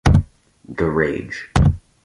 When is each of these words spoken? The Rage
The 0.67 0.89
Rage 0.89 1.51